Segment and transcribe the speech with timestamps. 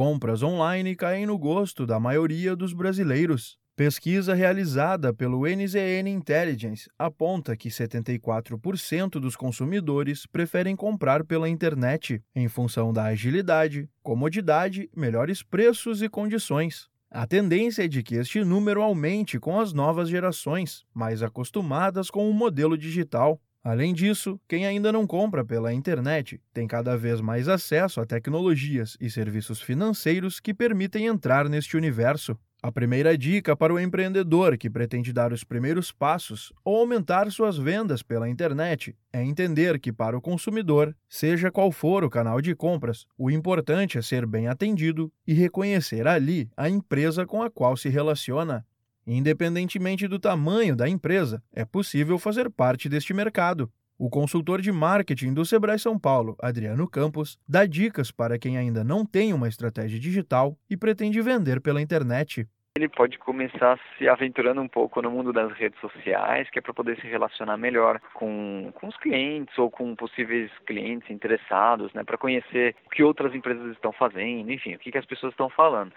[0.00, 3.58] compras online caem no gosto da maioria dos brasileiros.
[3.76, 12.48] Pesquisa realizada pelo NZN Intelligence aponta que 74% dos consumidores preferem comprar pela internet, em
[12.48, 16.88] função da agilidade, comodidade, melhores preços e condições.
[17.10, 22.30] A tendência é de que este número aumente com as novas gerações, mais acostumadas com
[22.30, 23.38] o modelo digital.
[23.62, 28.96] Além disso, quem ainda não compra pela internet tem cada vez mais acesso a tecnologias
[28.98, 32.38] e serviços financeiros que permitem entrar neste universo.
[32.62, 37.56] A primeira dica para o empreendedor que pretende dar os primeiros passos ou aumentar suas
[37.56, 42.54] vendas pela internet é entender que, para o consumidor, seja qual for o canal de
[42.54, 47.76] compras, o importante é ser bem atendido e reconhecer ali a empresa com a qual
[47.76, 48.66] se relaciona.
[49.12, 53.68] Independentemente do tamanho da empresa, é possível fazer parte deste mercado.
[53.98, 58.84] O consultor de marketing do Sebrae São Paulo, Adriano Campos, dá dicas para quem ainda
[58.84, 62.48] não tem uma estratégia digital e pretende vender pela internet.
[62.80, 66.72] Ele pode começar se aventurando um pouco no mundo das redes sociais, que é para
[66.72, 72.16] poder se relacionar melhor com, com os clientes ou com possíveis clientes interessados, né, para
[72.16, 75.92] conhecer o que outras empresas estão fazendo, enfim, o que, que as pessoas estão falando.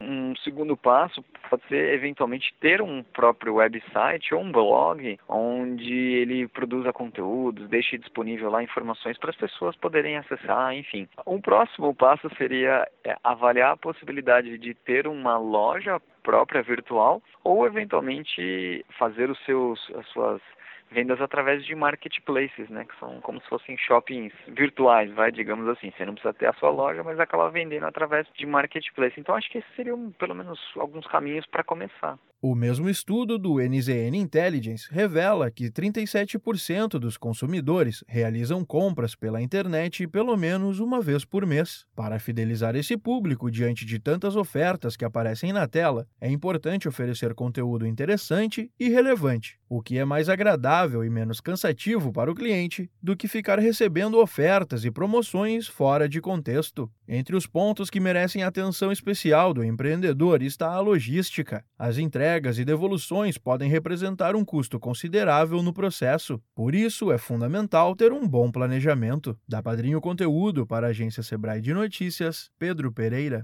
[0.00, 6.46] Um segundo passo pode ser eventualmente ter um próprio website ou um blog onde ele
[6.46, 11.08] produza conteúdos, deixe disponível lá informações para as pessoas poderem acessar, enfim.
[11.26, 17.64] Um próximo passo seria é, avaliar a possibilidade de ter uma loja própria virtual ou
[17.64, 20.42] eventualmente fazer os seus as suas
[20.90, 25.92] vendas através de marketplaces, né, que são como se fossem shoppings virtuais, vai, digamos assim.
[25.96, 29.18] Você não precisa ter a sua loja, mas acaba vendendo através de marketplace.
[29.18, 32.18] Então acho que esses seriam pelo menos alguns caminhos para começar.
[32.40, 40.06] O mesmo estudo do NZN Intelligence revela que 37% dos consumidores realizam compras pela internet
[40.06, 41.84] pelo menos uma vez por mês.
[41.96, 47.34] Para fidelizar esse público diante de tantas ofertas que aparecem na tela, é importante oferecer
[47.34, 52.88] conteúdo interessante e relevante, o que é mais agradável e menos cansativo para o cliente
[53.02, 56.88] do que ficar recebendo ofertas e promoções fora de contexto.
[57.08, 61.64] Entre os pontos que merecem atenção especial do empreendedor está a logística.
[61.78, 66.40] As entregas e devoluções podem representar um custo considerável no processo.
[66.54, 69.36] Por isso, é fundamental ter um bom planejamento.
[69.48, 73.36] Da Padrinho Conteúdo para a agência Sebrae de Notícias, Pedro Pereira.